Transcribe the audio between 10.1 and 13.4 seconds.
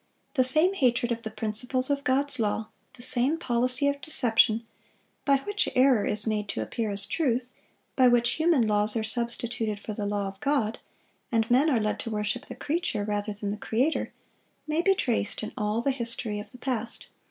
of God, and men are led to worship the creature rather